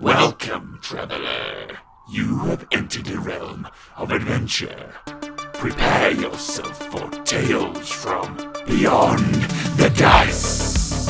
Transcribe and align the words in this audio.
Welcome, 0.00 0.78
traveler. 0.80 1.76
You 2.08 2.38
have 2.44 2.68
entered 2.70 3.08
a 3.08 3.18
realm 3.18 3.66
of 3.96 4.12
adventure. 4.12 4.94
Prepare 5.54 6.12
yourself 6.12 6.86
for 6.92 7.10
tales 7.24 7.90
from 7.90 8.36
beyond 8.64 9.34
the 9.76 9.92
dice. 9.96 11.08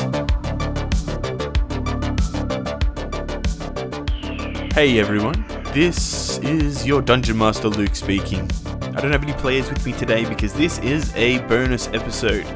Hey 4.73 4.99
everyone, 4.99 5.45
this 5.75 6.39
is 6.39 6.87
your 6.87 7.03
Dungeon 7.03 7.37
Master 7.37 7.69
Luke 7.69 7.95
speaking. 7.95 8.51
I 8.97 9.03
don't 9.03 9.13
have 9.13 9.23
any 9.23 9.35
players 9.35 9.69
with 9.69 9.85
me 9.85 9.93
today 9.93 10.25
because 10.27 10.55
this 10.55 10.79
is 10.79 11.15
a 11.15 11.41
bonus 11.47 11.89
episode. 11.89 12.47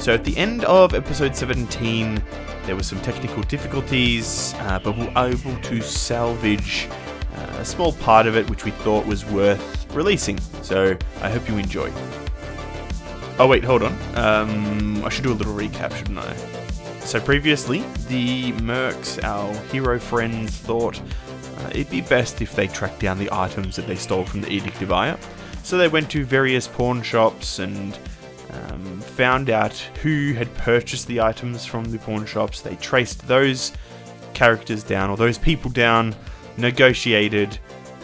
So 0.00 0.14
at 0.14 0.24
the 0.24 0.34
end 0.38 0.64
of 0.64 0.94
episode 0.94 1.36
17, 1.36 2.22
there 2.64 2.74
were 2.74 2.82
some 2.82 2.98
technical 3.02 3.42
difficulties, 3.42 4.54
uh, 4.56 4.80
but 4.82 4.96
we 4.96 5.04
were 5.04 5.12
able 5.14 5.54
to 5.60 5.82
salvage 5.82 6.88
uh, 7.36 7.58
a 7.58 7.64
small 7.66 7.92
part 7.92 8.26
of 8.26 8.34
it 8.34 8.48
which 8.48 8.64
we 8.64 8.70
thought 8.70 9.04
was 9.04 9.26
worth 9.26 9.94
releasing. 9.94 10.40
So 10.62 10.96
I 11.20 11.28
hope 11.28 11.46
you 11.50 11.58
enjoy. 11.58 11.92
Oh 13.38 13.46
wait, 13.46 13.62
hold 13.62 13.82
on. 13.82 13.92
Um, 14.16 15.04
I 15.04 15.10
should 15.10 15.24
do 15.24 15.32
a 15.32 15.34
little 15.34 15.54
recap, 15.54 15.94
shouldn't 15.94 16.18
I? 16.18 16.34
So 17.00 17.20
previously, 17.20 17.80
the 18.08 18.52
Mercs, 18.52 19.22
our 19.22 19.52
hero 19.68 19.98
friends, 19.98 20.56
thought 20.56 20.98
uh, 21.58 21.70
it'd 21.72 21.90
be 21.90 22.00
best 22.00 22.40
if 22.40 22.56
they 22.56 22.68
tracked 22.68 23.00
down 23.00 23.18
the 23.18 23.28
items 23.30 23.76
that 23.76 23.86
they 23.86 23.96
stole 23.96 24.24
from 24.24 24.40
the 24.40 24.50
Edict 24.50 24.80
of 24.80 24.92
Aya. 24.92 25.18
So 25.62 25.76
they 25.76 25.88
went 25.88 26.10
to 26.12 26.24
various 26.24 26.66
pawn 26.66 27.02
shops 27.02 27.58
and 27.58 27.98
found 29.20 29.50
out 29.50 29.76
who 30.02 30.32
had 30.32 30.48
purchased 30.54 31.06
the 31.06 31.20
items 31.20 31.66
from 31.66 31.84
the 31.84 31.98
pawn 31.98 32.24
shops. 32.24 32.62
They 32.62 32.76
traced 32.76 33.28
those 33.28 33.70
characters 34.32 34.82
down, 34.82 35.10
or 35.10 35.18
those 35.18 35.36
people 35.36 35.70
down, 35.70 36.14
negotiated. 36.56 37.58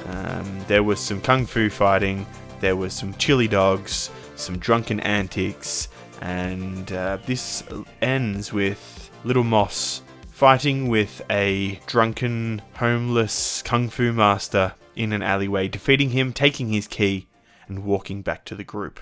Um, 0.09 0.63
there 0.69 0.83
was 0.83 1.01
some 1.01 1.23
kung 1.23 1.47
fu 1.47 1.71
fighting, 1.71 2.27
there 2.61 2.77
was 2.77 2.93
some 2.93 3.15
chili 3.15 3.49
dogs, 3.49 4.11
some 4.35 4.59
drunken 4.59 5.01
antics, 5.01 5.89
and 6.21 6.93
uh, 6.93 7.17
this 7.25 7.65
ends 8.03 8.53
with 8.53 9.11
Little 9.25 9.43
Moss 9.43 10.03
fighting 10.33 10.87
with 10.87 11.23
a 11.31 11.81
drunken, 11.87 12.61
homeless 12.75 13.63
kung 13.63 13.89
fu 13.89 14.13
master 14.13 14.75
in 14.95 15.15
an 15.15 15.23
alleyway, 15.23 15.67
defeating 15.67 16.11
him, 16.11 16.35
taking 16.35 16.69
his 16.69 16.87
key, 16.87 17.27
and 17.69 17.85
walking 17.85 18.21
back 18.21 18.45
to 18.45 18.55
the 18.55 18.65
group. 18.65 19.01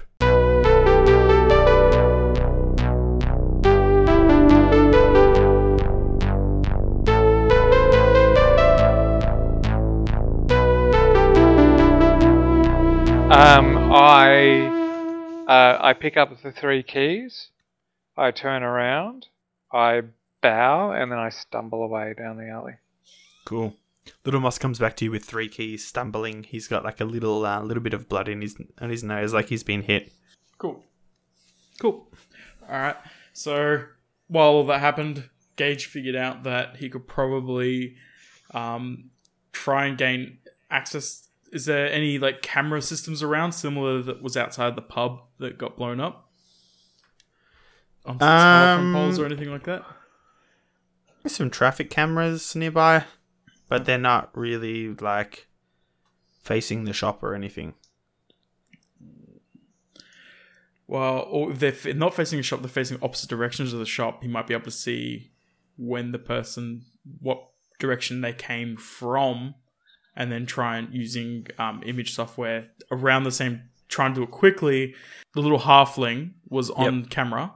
Um, 13.35 13.93
I 13.93 14.61
uh, 15.49 15.79
I 15.81 15.93
pick 15.93 16.17
up 16.17 16.41
the 16.41 16.53
three 16.53 16.85
keys. 16.85 17.49
I 18.17 18.31
turn 18.31 18.63
around. 18.63 19.27
I 19.73 20.03
bow, 20.41 20.93
and 20.93 21.11
then 21.11 21.19
I 21.19 21.31
stumble 21.31 21.83
away 21.83 22.15
down 22.17 22.37
the 22.37 22.49
alley. 22.49 22.75
Cool. 23.45 23.75
Little 24.25 24.39
Moss 24.39 24.57
comes 24.57 24.79
back 24.79 24.95
to 24.99 25.05
you 25.05 25.11
with 25.11 25.25
three 25.25 25.49
keys, 25.49 25.85
stumbling. 25.85 26.45
He's 26.45 26.69
got 26.69 26.85
like 26.85 27.01
a 27.01 27.05
little, 27.05 27.45
uh, 27.45 27.61
little 27.61 27.83
bit 27.83 27.93
of 27.93 28.09
blood 28.09 28.29
in 28.29 28.41
his 28.41 28.57
on 28.81 28.89
his 28.89 29.03
nose, 29.03 29.35
like 29.35 29.49
he's 29.49 29.65
been 29.65 29.83
hit. 29.83 30.13
Cool. 30.59 30.85
Cool. 31.81 32.07
All 32.63 32.79
right. 32.79 32.97
So 33.33 33.83
while 34.29 34.63
that 34.67 34.79
happened, 34.79 35.29
Gage 35.57 35.87
figured 35.87 36.15
out 36.15 36.45
that 36.45 36.77
he 36.77 36.89
could 36.89 37.09
probably 37.09 37.97
um, 38.53 39.11
try 39.51 39.87
and 39.87 39.99
gain 39.99 40.39
access. 40.71 41.29
Is 41.55 41.67
there 41.67 41.89
any 41.91 42.19
like 42.19 42.43
camera 42.43 42.83
systems 42.83 43.23
around 43.23 43.53
similar 43.53 44.03
that 44.03 44.21
was 44.21 44.37
outside 44.37 44.75
the 44.75 44.83
pub 44.83 45.23
that 45.39 45.57
got 45.57 45.77
blown 45.77 46.01
up? 46.01 46.29
On 48.05 48.19
some 48.19 48.29
telephone 48.29 48.87
Um, 48.87 48.93
poles 48.93 49.19
or 49.21 49.25
anything 49.25 49.51
like 49.51 49.63
that? 49.63 49.85
There's 51.23 51.37
some 51.37 51.51
traffic 51.51 51.91
cameras 51.91 52.57
nearby, 52.57 53.05
but 53.69 53.85
they're 53.85 53.99
not 53.99 54.37
really 54.37 54.95
like 54.95 55.47
facing 56.43 56.85
the 56.85 56.93
shop 56.93 57.23
or 57.23 57.37
anything. 57.37 57.75
Well, 60.89 61.21
or 61.31 61.53
if 61.53 61.85
they're 61.85 61.95
not 61.95 62.15
facing 62.15 62.41
a 62.41 62.43
shop, 62.43 62.61
they're 62.61 62.69
facing 62.69 62.99
opposite 63.01 63.31
directions 63.31 63.73
of 63.73 63.79
the 63.79 63.87
shop. 63.87 64.23
He 64.23 64.29
might 64.29 64.49
be 64.49 64.55
able 64.55 64.65
to 64.65 64.71
see 64.73 65.31
when 65.77 66.11
the 66.11 66.19
person, 66.19 66.85
what 67.21 67.49
direction 67.79 68.23
they 68.23 68.33
came 68.33 68.77
from, 68.77 69.55
and 70.17 70.31
then 70.31 70.47
try 70.47 70.77
and 70.79 70.93
using 70.95 71.47
um, 71.59 71.83
image 71.85 72.15
software 72.15 72.67
around 72.91 73.25
the 73.25 73.33
same, 73.33 73.63
try 73.89 74.07
and 74.07 74.15
do 74.15 74.23
it 74.23 74.31
quickly. 74.31 74.95
The 75.35 75.41
little 75.41 75.59
halfling 75.61 76.31
was 76.49 76.71
on 76.71 77.07
camera, 77.07 77.53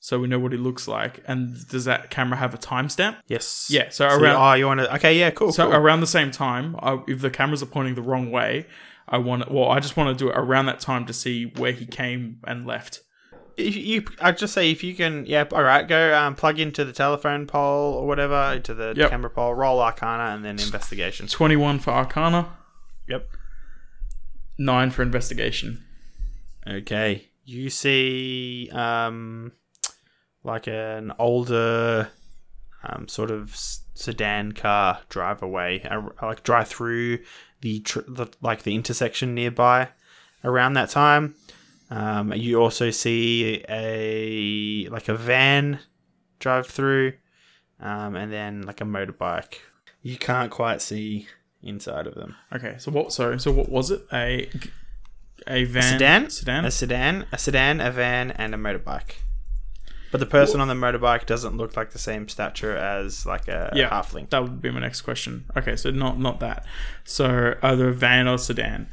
so 0.00 0.18
we 0.18 0.28
know 0.28 0.38
what 0.38 0.52
he 0.52 0.58
looks 0.58 0.86
like. 0.86 1.22
And 1.26 1.66
does 1.68 1.84
that 1.86 2.10
camera 2.10 2.36
have 2.38 2.52
a 2.54 2.58
timestamp? 2.58 3.16
Yes. 3.26 3.68
Yeah, 3.70 3.88
so 3.88 4.08
So 4.08 4.16
around- 4.20 4.36
oh, 4.36 4.52
you 4.54 4.66
want 4.66 4.80
to? 4.80 4.94
Okay, 4.96 5.18
yeah, 5.18 5.30
cool. 5.30 5.52
So 5.52 5.66
cool. 5.66 5.74
around 5.76 6.00
the 6.00 6.06
same 6.06 6.30
time, 6.30 6.76
I, 6.80 7.00
if 7.08 7.20
the 7.20 7.30
cameras 7.30 7.62
are 7.62 7.66
pointing 7.66 7.94
the 7.94 8.02
wrong 8.02 8.30
way, 8.30 8.66
I 9.08 9.18
want 9.18 9.50
well, 9.50 9.68
I 9.70 9.80
just 9.80 9.96
want 9.96 10.16
to 10.16 10.24
do 10.24 10.30
it 10.30 10.36
around 10.36 10.66
that 10.66 10.80
time 10.80 11.06
to 11.06 11.12
see 11.12 11.44
where 11.56 11.72
he 11.72 11.86
came 11.86 12.38
and 12.46 12.66
left. 12.66 13.00
If 13.56 13.76
you, 13.76 14.04
I'd 14.20 14.38
just 14.38 14.52
say 14.54 14.70
if 14.70 14.82
you 14.82 14.94
can, 14.94 15.26
yeah, 15.26 15.44
all 15.52 15.62
right, 15.62 15.86
go 15.86 16.16
um, 16.18 16.34
plug 16.34 16.58
into 16.58 16.84
the 16.84 16.92
telephone 16.92 17.46
pole 17.46 17.94
or 17.94 18.06
whatever, 18.06 18.52
into 18.54 18.74
the 18.74 18.94
Yep. 18.96 19.10
camera 19.10 19.30
pole, 19.30 19.54
roll 19.54 19.80
Arcana, 19.80 20.34
and 20.34 20.44
then 20.44 20.58
investigation. 20.60 21.26
21 21.26 21.78
for 21.80 21.90
Arcana, 21.90 22.48
Yep. 23.08 23.28
9 24.58 24.90
for 24.90 25.02
Investigation. 25.02 25.84
Okay. 26.66 27.28
You 27.44 27.70
see, 27.70 28.70
um, 28.72 29.52
like 30.44 30.66
an 30.68 31.12
older, 31.18 32.10
um, 32.84 33.08
sort 33.08 33.30
of 33.30 33.54
sedan 33.56 34.52
car 34.52 35.00
drive 35.08 35.42
away, 35.42 35.82
uh, 35.90 36.00
like 36.22 36.42
drive 36.44 36.68
through 36.68 37.18
the, 37.60 37.80
tr- 37.80 38.00
the 38.08 38.26
like 38.40 38.62
the 38.62 38.74
intersection 38.74 39.34
nearby. 39.34 39.88
Around 40.44 40.72
that 40.72 40.90
time, 40.90 41.36
um, 41.96 42.32
you 42.32 42.60
also 42.60 42.90
see 42.90 43.62
a 43.68 44.88
like 44.88 45.08
a 45.08 45.14
van 45.14 45.78
drive 46.38 46.66
through, 46.66 47.12
um, 47.80 48.16
and 48.16 48.32
then 48.32 48.62
like 48.62 48.80
a 48.80 48.84
motorbike. 48.84 49.56
You 50.02 50.16
can't 50.16 50.50
quite 50.50 50.80
see 50.82 51.26
inside 51.62 52.06
of 52.06 52.14
them. 52.14 52.34
Okay, 52.54 52.76
so 52.78 52.90
what? 52.90 53.12
Sorry, 53.12 53.38
so 53.38 53.52
what 53.52 53.68
was 53.68 53.90
it? 53.90 54.02
A 54.12 54.48
a 55.46 55.64
van, 55.64 55.82
sedan, 55.82 56.30
sedan. 56.30 56.64
a 56.64 56.70
sedan, 56.70 57.26
a 57.32 57.38
sedan, 57.38 57.80
a 57.80 57.90
van, 57.90 58.30
and 58.30 58.54
a 58.54 58.58
motorbike. 58.58 59.16
But 60.10 60.20
the 60.20 60.26
person 60.26 60.60
on 60.60 60.68
the 60.68 60.74
motorbike 60.74 61.24
doesn't 61.26 61.56
look 61.56 61.74
like 61.76 61.90
the 61.92 61.98
same 61.98 62.28
stature 62.28 62.76
as 62.76 63.24
like 63.26 63.48
a 63.48 63.70
Yeah. 63.74 63.88
halfling. 63.90 64.28
That 64.30 64.42
would 64.42 64.60
be 64.60 64.70
my 64.70 64.80
next 64.80 65.00
question. 65.02 65.44
Okay, 65.56 65.74
so 65.76 65.90
not 65.90 66.18
not 66.18 66.40
that. 66.40 66.64
So 67.04 67.54
either 67.62 67.88
a 67.88 67.92
van 67.94 68.28
or 68.28 68.38
sedan. 68.38 68.88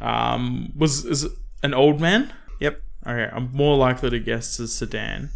Um, 0.00 0.72
was 0.76 1.04
is 1.04 1.24
it 1.24 1.32
an 1.62 1.74
old 1.74 2.00
man? 2.00 2.32
Yep. 2.60 2.82
Okay, 3.06 3.30
I'm 3.32 3.50
more 3.52 3.76
likely 3.76 4.10
to 4.10 4.20
guess 4.20 4.58
a 4.58 4.68
sedan, 4.68 5.30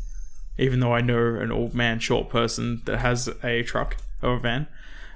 even 0.59 0.81
though 0.81 0.95
I 0.95 1.01
know 1.01 1.37
an 1.37 1.53
old 1.53 1.75
man, 1.75 1.99
short 1.99 2.29
person 2.29 2.83
that 2.85 2.99
has 2.99 3.29
a 3.43 3.63
truck 3.63 3.97
or 4.23 4.35
a 4.35 4.41
van. 4.41 4.67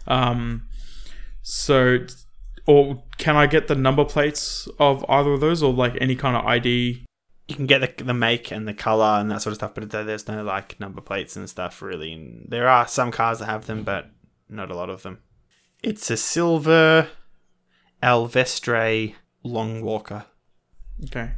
Um, 0.06 0.68
so, 1.42 2.06
or 2.66 3.02
can 3.18 3.36
I 3.36 3.46
get 3.46 3.68
the 3.68 3.74
number 3.74 4.04
plates 4.04 4.68
of 4.78 5.04
either 5.08 5.32
of 5.32 5.40
those, 5.40 5.62
or 5.62 5.72
like 5.72 5.96
any 6.00 6.16
kind 6.16 6.36
of 6.36 6.44
ID? 6.44 7.04
You 7.48 7.54
can 7.54 7.66
get 7.66 7.98
the, 7.98 8.04
the 8.04 8.14
make 8.14 8.50
and 8.50 8.66
the 8.66 8.74
color 8.74 9.20
and 9.20 9.30
that 9.30 9.42
sort 9.42 9.52
of 9.52 9.56
stuff, 9.56 9.74
but 9.74 9.88
there's 9.90 10.26
no 10.26 10.42
like 10.42 10.80
number 10.80 11.00
plates 11.00 11.36
and 11.36 11.48
stuff 11.48 11.80
really. 11.80 12.12
And 12.12 12.46
there 12.48 12.68
are 12.68 12.88
some 12.88 13.12
cars 13.12 13.38
that 13.38 13.46
have 13.46 13.66
them, 13.66 13.84
but 13.84 14.10
not 14.48 14.70
a 14.70 14.76
lot 14.76 14.90
of 14.90 15.02
them. 15.02 15.20
It's 15.82 16.10
a 16.10 16.16
silver 16.16 17.08
Alvestre 18.02 19.14
Long 19.44 19.82
Walker. 19.82 20.26
Okay, 21.04 21.32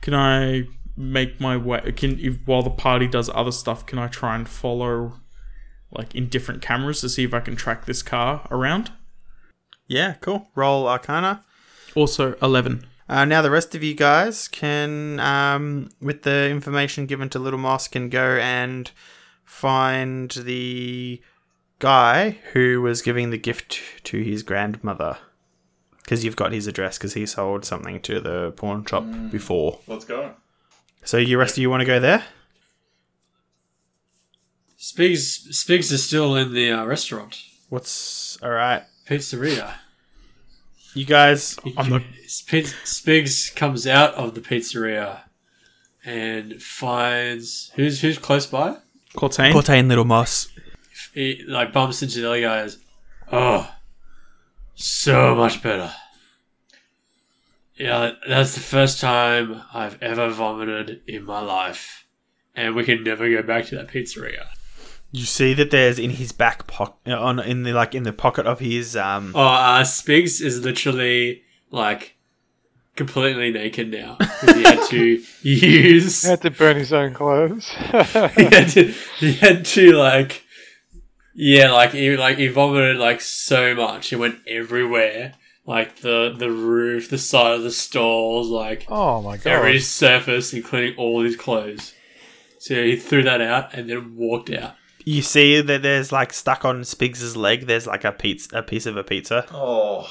can 0.00 0.14
I 0.14 0.64
make 0.96 1.40
my 1.40 1.56
way? 1.56 1.92
Can 1.92 2.18
if 2.20 2.38
while 2.46 2.62
the 2.62 2.70
party 2.70 3.08
does 3.08 3.28
other 3.34 3.52
stuff, 3.52 3.84
can 3.86 3.98
I 3.98 4.06
try 4.06 4.36
and 4.36 4.48
follow, 4.48 5.20
like 5.90 6.14
in 6.14 6.28
different 6.28 6.62
cameras 6.62 7.00
to 7.00 7.08
see 7.08 7.24
if 7.24 7.34
I 7.34 7.40
can 7.40 7.56
track 7.56 7.86
this 7.86 8.02
car 8.02 8.46
around? 8.50 8.92
Yeah, 9.86 10.14
cool. 10.20 10.48
Roll 10.54 10.88
Arcana. 10.88 11.44
Also, 11.94 12.34
eleven. 12.40 12.86
Uh, 13.08 13.24
now 13.24 13.42
the 13.42 13.50
rest 13.50 13.74
of 13.74 13.82
you 13.82 13.94
guys 13.94 14.48
can, 14.48 15.20
um, 15.20 15.90
with 16.00 16.22
the 16.22 16.48
information 16.48 17.04
given 17.04 17.28
to 17.28 17.38
Little 17.38 17.58
Moss, 17.58 17.86
can 17.86 18.08
go 18.08 18.38
and 18.38 18.90
find 19.44 20.30
the 20.30 21.20
guy 21.80 22.38
who 22.52 22.80
was 22.80 23.02
giving 23.02 23.28
the 23.28 23.36
gift 23.36 23.78
to 24.04 24.22
his 24.22 24.42
grandmother. 24.42 25.18
Because 26.04 26.24
you've 26.24 26.36
got 26.36 26.52
his 26.52 26.66
address, 26.66 26.98
because 26.98 27.14
he 27.14 27.24
sold 27.26 27.64
something 27.64 27.98
to 28.02 28.20
the 28.20 28.52
pawn 28.52 28.84
shop 28.84 29.04
before. 29.30 29.78
Let's 29.86 30.04
go. 30.04 30.34
So 31.02 31.16
you 31.16 31.38
rest 31.38 31.56
of 31.56 31.62
you 31.62 31.70
want 31.70 31.80
to 31.80 31.86
go 31.86 31.98
there? 31.98 32.24
Spigs 34.78 35.48
Spigs 35.50 35.90
is 35.92 36.04
still 36.06 36.36
in 36.36 36.52
the 36.52 36.70
uh, 36.72 36.84
restaurant. 36.84 37.42
What's 37.70 38.36
all 38.42 38.50
right? 38.50 38.82
Pizzeria. 39.06 39.74
You 40.94 41.04
guys, 41.06 41.58
I'm 41.76 41.88
not- 41.90 42.02
Spigs 42.26 43.54
comes 43.56 43.86
out 43.86 44.14
of 44.14 44.34
the 44.34 44.40
pizzeria 44.40 45.22
and 46.04 46.62
finds 46.62 47.72
who's 47.74 48.00
who's 48.02 48.18
close 48.18 48.46
by. 48.46 48.76
Cortain. 49.16 49.52
Cortain 49.52 49.88
Little 49.88 50.04
Moss. 50.04 50.48
He 51.14 51.42
like 51.48 51.72
bumps 51.72 52.02
into 52.02 52.20
the 52.20 52.28
other 52.28 52.40
guys. 52.40 52.78
Oh, 53.32 53.70
so 54.74 55.34
much 55.34 55.62
better. 55.62 55.92
Yeah, 57.76 58.12
that's 58.28 58.54
the 58.54 58.60
first 58.60 59.00
time 59.00 59.62
I've 59.72 60.00
ever 60.00 60.28
vomited 60.30 61.02
in 61.08 61.24
my 61.24 61.40
life, 61.40 62.06
and 62.54 62.74
we 62.74 62.84
can 62.84 63.02
never 63.02 63.28
go 63.28 63.42
back 63.42 63.66
to 63.66 63.74
that 63.76 63.88
pizzeria. 63.88 64.46
You 65.10 65.24
see 65.24 65.54
that 65.54 65.70
there's 65.70 65.98
in 65.98 66.10
his 66.10 66.32
back 66.32 66.66
pocket, 66.66 67.12
on 67.12 67.40
in 67.40 67.62
the 67.64 67.72
like 67.72 67.94
in 67.94 68.04
the 68.04 68.12
pocket 68.12 68.46
of 68.46 68.60
his 68.60 68.96
um. 68.96 69.32
Oh, 69.34 69.40
uh, 69.42 69.82
Spigs 69.82 70.40
is 70.40 70.64
literally 70.64 71.42
like 71.70 72.16
completely 72.94 73.50
naked 73.50 73.90
now. 73.90 74.16
'cause 74.20 74.52
He 74.56 74.62
had 74.62 74.86
to 74.90 75.22
use. 75.42 76.22
He 76.22 76.28
had 76.28 76.42
to 76.42 76.50
burn 76.52 76.76
his 76.76 76.92
own 76.92 77.12
clothes. 77.14 77.68
he 77.76 78.44
had 78.44 78.68
to. 78.70 78.94
He 79.18 79.32
had 79.34 79.64
to 79.66 79.92
like. 79.92 80.43
Yeah, 81.34 81.72
like 81.72 81.90
he 81.92 82.16
like 82.16 82.38
he 82.38 82.48
vomited 82.48 82.96
like 82.96 83.20
so 83.20 83.74
much. 83.74 84.12
It 84.12 84.16
went 84.16 84.38
everywhere, 84.46 85.34
like 85.66 86.00
the 86.00 86.34
the 86.36 86.50
roof, 86.50 87.10
the 87.10 87.18
side 87.18 87.54
of 87.56 87.62
the 87.62 87.70
stalls, 87.72 88.48
like 88.48 88.86
oh 88.88 89.20
my 89.22 89.36
god. 89.36 89.46
every 89.46 89.80
surface, 89.80 90.52
including 90.52 90.96
all 90.96 91.22
his 91.22 91.36
clothes. 91.36 91.92
So 92.60 92.82
he 92.82 92.96
threw 92.96 93.22
that 93.24 93.40
out 93.40 93.74
and 93.74 93.90
then 93.90 94.16
walked 94.16 94.50
out. 94.50 94.74
You 95.04 95.20
see 95.20 95.60
that 95.60 95.82
there's 95.82 96.12
like 96.12 96.32
stuck 96.32 96.64
on 96.64 96.82
Spigs's 96.84 97.36
leg. 97.36 97.66
There's 97.66 97.86
like 97.86 98.04
a 98.04 98.12
pizza, 98.12 98.58
a 98.58 98.62
piece 98.62 98.86
of 98.86 98.96
a 98.96 99.04
pizza. 99.04 99.44
Oh, 99.52 100.08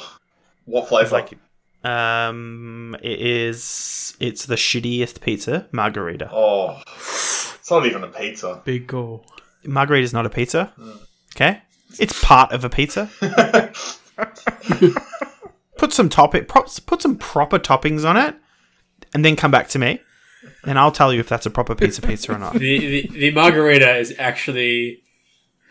what 0.65 0.81
It's 0.81 0.89
flavor? 0.89 1.09
like, 1.15 1.89
um, 1.89 2.95
it 3.01 3.19
is. 3.19 4.15
It's 4.19 4.45
the 4.45 4.55
shittiest 4.55 5.21
pizza, 5.21 5.67
margarita. 5.71 6.29
oh, 6.31 6.79
it's 6.95 7.71
not 7.71 7.85
even 7.87 8.03
a 8.03 8.07
pizza. 8.07 8.61
Big 8.65 8.85
goal. 8.87 9.25
Margarita's 9.65 10.13
not 10.13 10.25
a 10.25 10.29
pizza. 10.29 10.73
Okay, 11.35 11.62
it's 12.00 12.24
part 12.24 12.51
of 12.51 12.63
a 12.63 12.69
pizza. 12.69 13.09
Put 15.77 15.91
some 15.91 16.07
topping, 16.07 16.45
props, 16.45 16.80
put 16.80 17.01
some 17.01 17.18
proper 17.18 17.57
toppings 17.59 18.07
on 18.07 18.15
it, 18.15 18.35
and 19.13 19.25
then 19.25 19.35
come 19.35 19.51
back 19.51 19.68
to 19.69 19.80
me, 19.80 20.00
and 20.63 20.77
I'll 20.77 20.91
tell 20.91 21.12
you 21.12 21.19
if 21.19 21.27
that's 21.27 21.45
a 21.45 21.50
proper 21.50 21.75
pizza 21.75 22.01
pizza 22.01 22.33
or 22.33 22.38
not. 22.38 22.53
The 22.53 22.80
the, 22.80 23.07
the 23.07 23.31
margarita 23.31 23.97
is 23.97 24.13
actually 24.18 25.03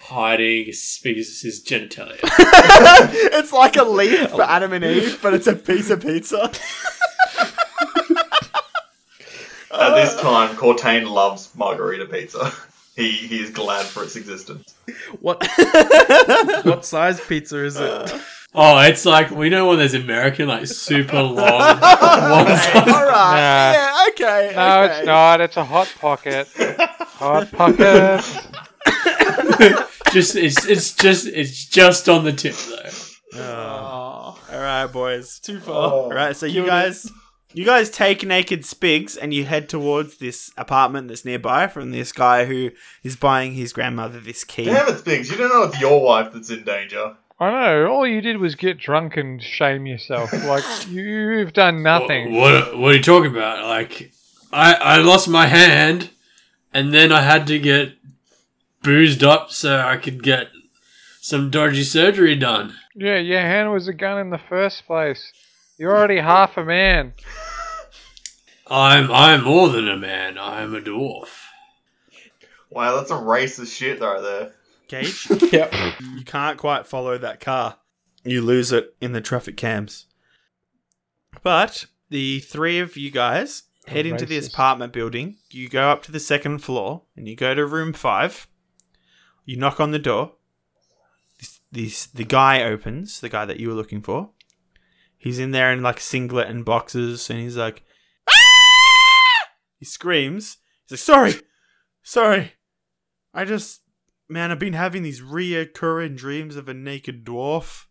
hiding 0.00 0.66
Spigs' 0.66 1.64
genitalia. 1.64 2.18
it's 2.22 3.52
like 3.52 3.76
a 3.76 3.84
leaf 3.84 4.30
for 4.30 4.42
Adam 4.42 4.72
and 4.72 4.84
Eve, 4.84 5.20
but 5.22 5.32
it's 5.32 5.46
a 5.46 5.54
piece 5.54 5.88
of 5.90 6.02
pizza. 6.02 6.50
At 9.72 9.94
this 9.94 10.20
time, 10.20 10.54
Cortain 10.56 11.08
loves 11.08 11.54
margarita 11.56 12.06
pizza. 12.06 12.52
He 12.96 13.10
he 13.10 13.40
is 13.40 13.50
glad 13.50 13.86
for 13.86 14.04
its 14.04 14.16
existence. 14.16 14.74
What? 15.20 15.46
what 16.64 16.84
size 16.84 17.20
pizza 17.20 17.64
is 17.64 17.76
it? 17.76 17.90
Uh, 17.90 18.18
oh, 18.54 18.78
it's 18.80 19.06
like 19.06 19.30
we 19.30 19.48
know 19.48 19.68
when 19.68 19.78
there's 19.78 19.94
American 19.94 20.48
like 20.48 20.66
super 20.66 21.22
long 21.22 21.36
ones. 21.36 21.40
All 22.74 22.84
right. 22.84 23.10
Nah. 23.10 23.72
Yeah. 23.72 24.06
Okay. 24.08 24.52
no, 24.54 24.82
okay. 24.82 24.98
it's 24.98 25.06
not. 25.06 25.40
It's 25.40 25.56
a 25.56 25.64
hot 25.64 25.94
pocket. 25.98 26.48
hot 26.98 27.50
pocket. 27.52 28.22
just 30.12 30.36
it's 30.36 30.66
it's 30.66 30.94
just 30.94 31.26
it's 31.28 31.64
just 31.64 32.08
on 32.10 32.24
the 32.24 32.32
tip 32.32 32.54
though. 32.54 33.38
Oh. 33.40 34.38
All 34.52 34.60
right, 34.60 34.86
boys. 34.86 35.38
Too 35.38 35.60
far. 35.60 35.74
Oh. 35.74 35.90
All 36.02 36.10
right. 36.10 36.36
So 36.36 36.44
you 36.44 36.66
guys, 36.66 37.10
you 37.54 37.64
guys 37.64 37.90
take 37.90 38.24
naked 38.24 38.62
Spigs 38.62 39.16
and 39.20 39.32
you 39.32 39.44
head 39.44 39.68
towards 39.68 40.16
this 40.18 40.50
apartment 40.56 41.08
that's 41.08 41.24
nearby 41.24 41.66
from 41.68 41.90
this 41.90 42.12
guy 42.12 42.44
who 42.44 42.70
is 43.02 43.16
buying 43.16 43.52
his 43.52 43.72
grandmother 43.72 44.20
this 44.20 44.44
key. 44.44 44.64
Damn 44.64 44.88
it, 44.88 45.04
Spigs! 45.04 45.30
You 45.30 45.36
don't 45.36 45.48
know 45.50 45.64
it's 45.64 45.80
your 45.80 46.02
wife 46.02 46.32
that's 46.32 46.50
in 46.50 46.64
danger. 46.64 47.16
I 47.40 47.50
know. 47.50 47.86
All 47.88 48.06
you 48.06 48.20
did 48.20 48.36
was 48.36 48.54
get 48.54 48.78
drunk 48.78 49.16
and 49.16 49.42
shame 49.42 49.86
yourself. 49.86 50.32
Like 50.44 50.64
you've 50.88 51.52
done 51.52 51.82
nothing. 51.82 52.34
What 52.34 52.78
what 52.78 52.92
are 52.92 52.96
you 52.96 53.02
talking 53.02 53.30
about? 53.30 53.64
Like 53.64 54.12
I 54.52 54.74
I 54.74 54.96
lost 54.98 55.28
my 55.28 55.46
hand, 55.46 56.10
and 56.72 56.92
then 56.94 57.10
I 57.12 57.22
had 57.22 57.46
to 57.48 57.58
get 57.58 57.94
boozed 58.82 59.22
up 59.24 59.50
so 59.50 59.78
I 59.80 59.96
could 59.96 60.22
get 60.22 60.48
some 61.20 61.50
dodgy 61.50 61.84
surgery 61.84 62.34
done. 62.36 62.74
Yeah, 62.94 63.18
your 63.18 63.40
hand 63.40 63.72
was 63.72 63.88
a 63.88 63.92
gun 63.92 64.18
in 64.18 64.30
the 64.30 64.40
first 64.48 64.86
place. 64.86 65.32
You're 65.82 65.96
already 65.98 66.18
half 66.20 66.56
a 66.58 66.64
man. 66.64 67.12
I'm 68.68 69.10
I'm 69.10 69.42
more 69.42 69.68
than 69.68 69.88
a 69.88 69.96
man. 69.96 70.38
I'm 70.38 70.76
a 70.76 70.80
dwarf. 70.80 71.26
Wow, 72.70 72.94
that's 72.98 73.10
a 73.10 73.14
racist 73.14 73.76
shit 73.76 74.00
right 74.00 74.22
there. 74.22 74.52
Gage, 74.86 75.26
Yep. 75.52 75.74
you 76.14 76.24
can't 76.24 76.56
quite 76.56 76.86
follow 76.86 77.18
that 77.18 77.40
car. 77.40 77.78
You 78.22 78.42
lose 78.42 78.70
it 78.70 78.94
in 79.00 79.10
the 79.10 79.20
traffic 79.20 79.56
cams. 79.56 80.06
But 81.42 81.86
the 82.10 82.38
three 82.38 82.78
of 82.78 82.96
you 82.96 83.10
guys 83.10 83.64
head 83.88 84.06
into 84.06 84.24
this 84.24 84.46
apartment 84.46 84.92
building. 84.92 85.38
You 85.50 85.68
go 85.68 85.88
up 85.90 86.04
to 86.04 86.12
the 86.12 86.20
second 86.20 86.60
floor 86.60 87.02
and 87.16 87.26
you 87.26 87.34
go 87.34 87.56
to 87.56 87.66
room 87.66 87.92
five. 87.92 88.46
You 89.44 89.56
knock 89.56 89.80
on 89.80 89.90
the 89.90 89.98
door. 89.98 90.34
This, 91.40 91.58
this 91.72 92.06
the 92.06 92.22
guy 92.24 92.62
opens. 92.62 93.20
The 93.20 93.28
guy 93.28 93.44
that 93.46 93.58
you 93.58 93.66
were 93.66 93.74
looking 93.74 94.00
for. 94.00 94.30
He's 95.22 95.38
in 95.38 95.52
there 95.52 95.72
in 95.72 95.82
like 95.82 96.00
singlet 96.00 96.48
and 96.48 96.64
boxes, 96.64 97.30
and 97.30 97.38
he's 97.38 97.56
like, 97.56 97.84
"Ah!" 98.28 99.50
he 99.78 99.84
screams. 99.84 100.56
He's 100.88 100.90
like, 100.90 100.98
"Sorry, 100.98 101.34
sorry, 102.02 102.54
I 103.32 103.44
just, 103.44 103.82
man, 104.28 104.50
I've 104.50 104.58
been 104.58 104.72
having 104.72 105.04
these 105.04 105.20
reoccurring 105.20 106.16
dreams 106.16 106.56
of 106.56 106.68
a 106.68 106.74
naked 106.74 107.24
dwarf, 107.24 107.86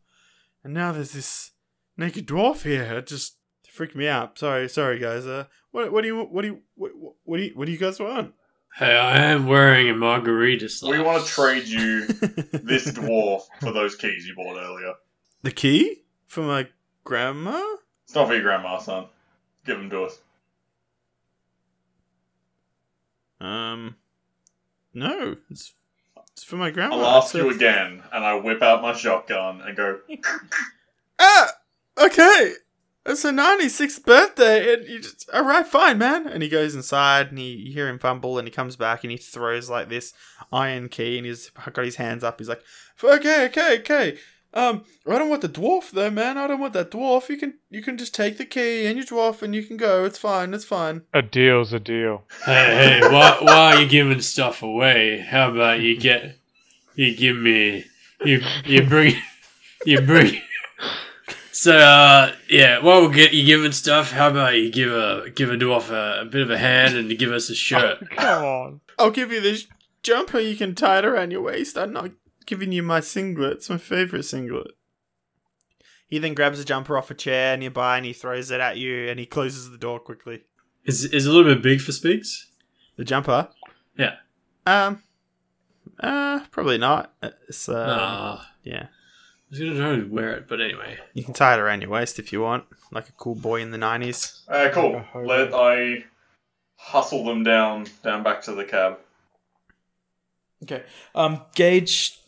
and 0.62 0.74
now 0.74 0.92
there's 0.92 1.14
this 1.14 1.52
naked 1.96 2.28
dwarf 2.28 2.64
here. 2.64 2.98
It 2.98 3.08
just 3.08 3.38
freaked 3.66 3.96
me 3.96 4.10
out. 4.10 4.38
Sorry, 4.38 4.68
sorry, 4.68 5.00
guys. 5.00 5.26
Uh, 5.26 5.46
what, 5.72 5.90
what 5.94 6.02
do 6.02 6.08
you, 6.08 6.24
what 6.24 6.42
do 6.42 6.50
you, 6.50 6.60
what, 6.76 6.92
what 7.24 7.38
do 7.38 7.44
you, 7.44 7.52
what 7.56 7.66
do 7.66 7.72
you 7.72 7.78
guys 7.78 7.98
want? 7.98 8.34
Hey, 8.76 8.98
I 8.98 9.24
am 9.24 9.48
wearing 9.48 9.90
a 9.90 9.96
margarita 9.96 10.68
slice. 10.68 10.92
We 10.92 11.02
want 11.02 11.26
to 11.26 11.32
trade 11.32 11.66
you 11.66 12.08
this 12.08 12.92
dwarf 12.92 13.44
for 13.62 13.72
those 13.72 13.96
keys 13.96 14.28
you 14.28 14.36
bought 14.36 14.58
earlier. 14.58 14.96
the 15.44 15.52
key 15.52 16.04
for 16.28 16.42
my 16.42 16.68
grandma. 17.04 17.62
It's 18.06 18.16
not 18.16 18.28
for 18.28 18.34
your 18.34 18.44
grandma, 18.44 18.78
son. 18.80 19.08
Give 19.66 19.78
them 19.78 19.90
to 19.90 20.04
us. 20.04 20.20
Um, 23.40 23.96
no, 24.94 25.38
it's, 25.50 25.74
it's 26.34 26.44
for 26.44 26.58
my 26.58 26.70
grandma. 26.70 26.98
I'll 26.98 27.22
ask 27.22 27.34
you 27.34 27.50
again, 27.50 28.04
and 28.12 28.24
I 28.24 28.36
whip 28.36 28.62
out 28.62 28.82
my 28.82 28.94
shotgun 28.94 29.62
and 29.62 29.76
go. 29.76 30.00
Ah, 31.24 31.52
okay. 32.02 32.54
It's 33.06 33.22
her 33.22 33.30
96th 33.30 34.04
birthday, 34.04 34.74
and 34.74 34.88
you 34.88 35.00
just, 35.00 35.30
all 35.32 35.44
right, 35.44 35.66
fine, 35.68 36.00
man. 36.00 36.26
And 36.28 36.42
he 36.42 36.50
goes 36.50 36.74
inside, 36.74 37.30
and 37.30 37.38
he, 37.38 37.52
you 37.52 37.74
hear 37.74 37.88
him 37.88 38.00
fumble, 38.00 38.40
and 38.40 38.48
he 38.48 38.52
comes 38.52 38.76
back, 38.76 39.04
and 39.04 39.12
he 39.12 39.18
throws 39.18 39.70
like 39.70 39.88
this 39.90 40.14
iron 40.52 40.90
key, 40.90 41.18
and 41.18 41.28
he's 41.28 41.52
got 41.52 41.86
his 41.86 41.98
hands 41.98 42.24
up. 42.24 42.40
He's 42.40 42.50
like, 42.50 42.64
okay, 43.04 43.46
okay, 43.46 43.80
okay. 43.80 44.18
Um, 44.54 44.84
I 45.08 45.18
don't 45.18 45.30
want 45.30 45.42
the 45.42 45.50
dwarf 45.50 45.92
though, 45.92 46.10
man. 46.10 46.38
I 46.38 46.48
don't 46.48 46.60
want 46.60 46.74
that 46.74 46.92
dwarf. 46.92 47.30
You 47.30 47.38
can, 47.38 47.56
you 47.70 47.82
can 47.82 47.98
just 47.98 48.14
take 48.14 48.38
the 48.38 48.46
key 48.46 48.86
and 48.86 48.98
your 48.98 49.06
dwarf, 49.06 49.42
and 49.42 49.56
you 49.56 49.64
can 49.64 49.78
go. 49.78 50.04
It's 50.04 50.18
fine. 50.18 50.54
It's 50.54 50.66
fine. 50.66 51.04
A 51.14 51.22
deal's 51.22 51.74
a 51.74 51.80
deal. 51.80 52.24
Hey, 52.46 53.00
hey, 53.02 53.02
why, 53.02 53.38
why 53.42 53.76
are 53.76 53.82
you 53.82 53.88
giving 53.88 54.22
stuff 54.22 54.62
away? 54.62 55.20
How 55.20 55.52
about 55.52 55.80
you 55.80 55.98
get, 55.98 56.38
you 56.96 57.16
give 57.16 57.38
me, 57.38 57.86
you, 58.26 58.42
you 58.66 58.84
bring, 58.84 59.16
you 59.86 60.02
bring. 60.02 60.42
So, 61.54 61.78
uh, 61.78 62.34
yeah, 62.50 62.80
while 62.80 63.08
we 63.08 63.14
get 63.14 63.34
you 63.34 63.46
giving 63.46 63.72
stuff, 63.72 64.12
how 64.12 64.30
about 64.30 64.56
you 64.56 64.72
give 64.72 64.92
a 64.92 65.30
give 65.30 65.52
a 65.52 65.56
dwarf 65.56 65.92
a, 65.92 66.22
a 66.22 66.26
bit 66.26 66.42
of 66.42 66.50
a 66.50 66.58
hand 66.58 66.96
and 66.96 67.16
give 67.20 67.32
us 67.32 67.50
a 67.50 67.56
shirt? 67.56 68.00
Come 68.18 68.44
on. 68.44 68.82
I'll 68.98 69.12
give 69.12 69.32
you 69.32 69.42
this 69.42 69.68
jumper. 70.02 70.40
You 70.40 70.56
can 70.56 70.74
tie 70.74 71.00
it 71.00 71.06
around 71.06 71.30
your 71.30 71.44
waist. 71.44 71.78
I'm 71.78 71.94
not 71.94 72.12
giving 72.46 72.72
you 72.72 72.84
my 72.84 73.00
singlet. 73.00 73.54
It's 73.54 73.70
my 73.70 73.78
favorite 73.78 74.24
singlet. 74.24 74.72
He 76.08 76.18
then 76.20 76.34
grabs 76.34 76.60
a 76.60 76.66
jumper 76.66 76.98
off 76.98 77.10
a 77.10 77.14
chair 77.14 77.56
nearby 77.56 77.98
and 77.98 78.06
he 78.06 78.12
throws 78.14 78.52
it 78.52 78.60
at 78.60 78.78
you 78.78 79.08
and 79.10 79.18
he 79.20 79.26
closes 79.26 79.72
the 79.72 79.78
door 79.78 80.00
quickly. 80.00 80.42
Is 80.84 81.06
is 81.06 81.26
it 81.26 81.30
a 81.30 81.32
little 81.34 81.54
bit 81.54 81.64
big 81.64 81.80
for 81.80 81.92
Speaks? 81.92 82.48
The 82.98 83.06
jumper? 83.06 83.48
Yeah. 83.98 84.16
Um, 84.66 85.02
uh, 86.00 86.42
probably 86.52 86.78
not. 86.78 87.14
It's, 87.48 87.70
uh, 87.70 87.98
Ah, 88.00 88.52
yeah. 88.64 88.84
I 88.88 89.50
was 89.50 89.60
gonna 89.60 89.76
try 89.76 89.96
to 89.98 90.04
wear 90.08 90.32
it, 90.34 90.48
but 90.48 90.60
anyway. 90.60 90.98
You 91.14 91.24
can 91.24 91.34
tie 91.34 91.54
it 91.54 91.60
around 91.60 91.82
your 91.82 91.92
waist 91.92 92.20
if 92.20 92.34
you 92.34 92.42
want, 92.42 92.66
like 92.92 93.08
a 93.10 93.14
cool 93.14 93.36
boy 93.36 93.62
in 93.62 93.72
the 93.72 93.78
90s. 93.78 94.42
Uh, 94.48 94.70
cool. 94.74 95.04
Let 95.16 95.54
I 95.54 96.04
hustle 96.76 97.24
them 97.26 97.44
down, 97.44 97.86
down 98.04 98.24
back 98.24 98.42
to 98.44 98.54
the 98.54 98.64
cab. 98.66 98.98
Okay. 100.64 100.84
Um, 101.16 101.42
Gage 101.56 102.20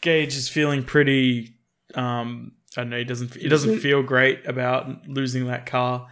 Gage 0.00 0.36
is 0.36 0.48
feeling 0.48 0.82
pretty. 0.82 1.54
Um, 1.94 2.52
I 2.76 2.82
don't 2.82 2.90
know. 2.90 2.98
He 2.98 3.04
doesn't. 3.04 3.34
He 3.34 3.48
doesn't 3.48 3.80
feel 3.80 4.02
great 4.02 4.46
about 4.46 5.08
losing 5.08 5.46
that 5.46 5.66
car. 5.66 6.06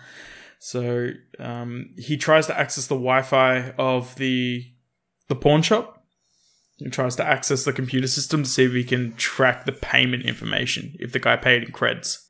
So 0.59 1.11
um, 1.38 1.95
he 1.97 2.16
tries 2.16 2.47
to 2.49 2.59
access 2.59 2.87
the 2.87 2.97
Wi-Fi 2.97 3.71
of 3.78 4.14
the 4.16 4.66
the 5.28 5.37
pawn 5.37 5.62
shop. 5.62 6.04
He 6.76 6.90
tries 6.90 7.16
to 7.16 7.25
access 7.25 7.64
the 7.64 7.73
computer 7.73 8.07
system 8.07 8.45
to 8.45 8.49
see 8.49 8.64
if 8.64 8.73
he 8.73 8.85
can 8.85 9.14
track 9.14 9.64
the 9.64 9.73
payment 9.73 10.25
information 10.25 10.95
if 11.00 11.12
the 11.12 11.18
guy 11.18 11.37
paid 11.37 11.64
in 11.64 11.73
creds. 11.73 12.26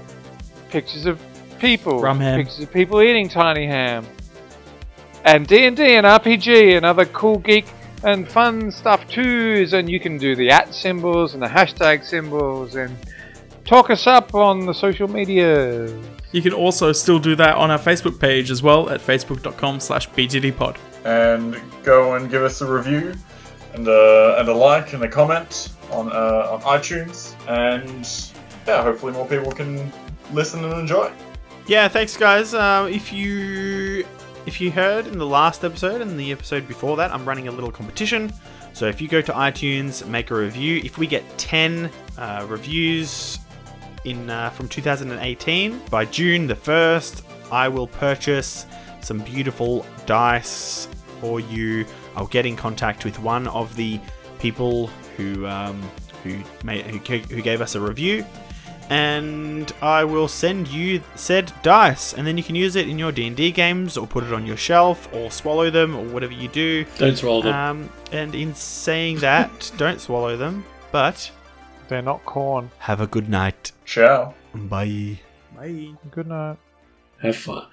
pictures 0.68 1.04
of 1.06 1.20
people, 1.58 2.00
Rum 2.00 2.20
ham. 2.20 2.38
pictures 2.38 2.60
of 2.60 2.72
people 2.72 3.02
eating 3.02 3.28
tiny 3.28 3.66
ham, 3.66 4.06
and 5.24 5.48
D 5.48 5.66
and 5.66 5.76
D 5.76 5.96
and 5.96 6.06
RPG 6.06 6.76
and 6.76 6.86
other 6.86 7.06
cool 7.06 7.38
geek 7.38 7.66
and 8.04 8.28
fun 8.28 8.70
stuff 8.70 9.06
too. 9.08 9.56
is 9.62 9.72
And 9.72 9.90
you 9.90 10.00
can 10.00 10.18
do 10.18 10.34
the 10.36 10.50
at 10.50 10.74
symbols 10.74 11.34
and 11.34 11.42
the 11.42 11.46
hashtag 11.46 12.04
symbols 12.04 12.74
and 12.76 12.96
talk 13.64 13.90
us 13.90 14.06
up 14.06 14.34
on 14.34 14.66
the 14.66 14.74
social 14.74 15.08
media. 15.08 15.86
You 16.32 16.42
can 16.42 16.52
also 16.52 16.92
still 16.92 17.18
do 17.18 17.34
that 17.36 17.56
on 17.56 17.70
our 17.70 17.78
Facebook 17.78 18.20
page 18.20 18.50
as 18.50 18.62
well 18.62 18.88
at 18.90 19.00
facebook.com 19.00 19.80
slash 19.80 20.08
bgdpod. 20.10 20.76
and 21.04 21.60
go 21.82 22.14
and 22.14 22.30
give 22.30 22.42
us 22.42 22.60
a 22.60 22.70
review 22.70 23.14
and 23.74 23.86
a, 23.88 24.36
and 24.38 24.48
a 24.48 24.52
like 24.54 24.92
and 24.92 25.02
a 25.02 25.08
comment 25.08 25.70
on 25.90 26.10
uh, 26.12 26.50
on 26.52 26.60
iTunes 26.62 27.34
and 27.48 28.32
yeah 28.66 28.82
hopefully 28.82 29.12
more 29.12 29.26
people 29.26 29.50
can 29.50 29.90
listen 30.32 30.62
and 30.64 30.74
enjoy 30.74 31.10
Yeah, 31.66 31.88
thanks, 31.88 32.16
guys. 32.16 32.52
Um, 32.52 32.88
if 32.88 33.12
you 33.12 34.04
if 34.46 34.60
you 34.60 34.70
heard 34.70 35.06
in 35.06 35.18
the 35.18 35.26
last 35.26 35.64
episode 35.64 36.00
and 36.00 36.18
the 36.18 36.32
episode 36.32 36.66
before 36.66 36.96
that, 36.96 37.12
I'm 37.12 37.26
running 37.26 37.48
a 37.48 37.52
little 37.52 37.70
competition. 37.70 38.32
So 38.72 38.86
if 38.86 39.00
you 39.00 39.08
go 39.08 39.20
to 39.20 39.32
iTunes, 39.32 40.06
make 40.06 40.30
a 40.30 40.34
review. 40.34 40.80
If 40.84 40.98
we 40.98 41.06
get 41.06 41.24
10 41.38 41.90
uh, 42.16 42.46
reviews 42.48 43.38
in 44.04 44.30
uh, 44.30 44.50
from 44.50 44.68
2018 44.68 45.78
by 45.90 46.04
June 46.06 46.46
the 46.46 46.54
1st, 46.54 47.22
I 47.52 47.68
will 47.68 47.86
purchase 47.86 48.66
some 49.00 49.18
beautiful 49.18 49.84
dice 50.06 50.88
for 51.20 51.40
you. 51.40 51.84
I'll 52.16 52.26
get 52.26 52.46
in 52.46 52.56
contact 52.56 53.04
with 53.04 53.18
one 53.18 53.48
of 53.48 53.74
the 53.76 54.00
people 54.38 54.86
who 55.16 55.46
um, 55.46 55.82
who 56.22 56.38
made 56.64 56.84
who, 56.86 57.18
who 57.18 57.42
gave 57.42 57.60
us 57.60 57.74
a 57.74 57.80
review 57.80 58.24
and 58.90 59.72
I 59.80 60.04
will 60.04 60.28
send 60.28 60.68
you 60.68 61.00
said 61.14 61.52
dice, 61.62 62.12
and 62.12 62.26
then 62.26 62.36
you 62.36 62.42
can 62.44 62.54
use 62.56 62.76
it 62.76 62.88
in 62.88 62.98
your 62.98 63.12
D 63.12 63.26
and 63.26 63.36
D 63.36 63.50
games, 63.52 63.96
or 63.96 64.06
put 64.06 64.24
it 64.24 64.32
on 64.32 64.44
your 64.44 64.56
shelf, 64.56 65.08
or 65.14 65.30
swallow 65.30 65.70
them, 65.70 65.96
or 65.96 66.04
whatever 66.04 66.32
you 66.32 66.48
do. 66.48 66.84
Don't 66.98 67.16
swallow 67.16 67.42
them. 67.42 67.54
Um, 67.54 67.90
and 68.12 68.34
in 68.34 68.54
saying 68.54 69.18
that, 69.20 69.72
don't 69.78 70.00
swallow 70.00 70.36
them, 70.36 70.64
but 70.92 71.30
They're 71.88 72.02
not 72.02 72.24
corn. 72.26 72.70
have 72.78 73.00
a 73.00 73.06
good 73.06 73.28
night. 73.28 73.72
ciao 73.86 74.34
Bye. 74.54 75.20
Bye. 75.56 75.90
Good 76.10 76.26
night. 76.26 76.56
Have 77.22 77.36
fun. 77.36 77.66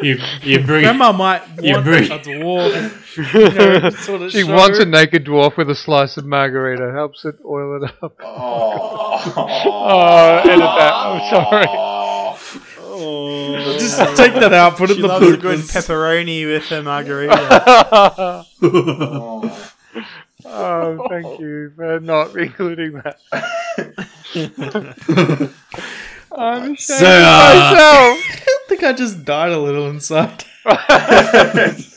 You 0.00 0.16
you 0.42 0.58
bring 0.64 0.82
Grandma 0.84 1.12
might 1.12 1.42
You 1.62 1.74
want 1.74 1.84
bring- 1.84 2.10
a 2.10 2.18
dwarf. 2.18 2.98
you 3.34 3.50
know, 3.50 3.90
sort 3.90 4.22
of 4.22 4.30
she 4.32 4.40
show. 4.42 4.54
wants 4.54 4.78
a 4.78 4.86
naked 4.86 5.24
dwarf 5.26 5.56
with 5.58 5.68
a 5.70 5.74
slice 5.74 6.16
of 6.16 6.24
margarita. 6.24 6.92
Helps 6.92 7.24
it 7.26 7.36
oil 7.44 7.82
it 7.82 7.90
up. 8.02 8.16
oh, 8.24 9.32
Oh, 9.36 10.38
edit 10.38 10.58
that. 10.58 10.92
I'm 10.94 11.20
sorry. 11.30 11.66
Oh, 12.94 13.76
Just 13.78 13.98
take 14.16 14.34
that 14.34 14.52
out, 14.52 14.76
put 14.76 14.90
it 14.90 14.94
she 14.94 15.00
in 15.00 15.02
the 15.02 15.08
loves 15.08 15.26
a 15.26 15.36
good 15.36 15.58
bloopers. 15.60 15.72
pepperoni 15.72 16.46
with 16.46 16.64
her 16.64 16.82
margarita. 16.82 18.44
oh, 20.44 21.06
thank 21.08 21.40
you 21.40 21.72
for 21.76 22.00
not 22.00 22.34
including 22.36 22.92
that. 23.02 23.18
I'm 26.34 26.62
ashamed 26.72 26.78
So, 26.80 26.94
of 26.96 27.02
uh, 27.02 27.74
myself. 27.74 28.46
I 28.64 28.68
think 28.68 28.82
I 28.82 28.92
just 28.92 29.24
died 29.24 29.52
a 29.52 29.58
little 29.58 29.88
inside. 29.88 30.44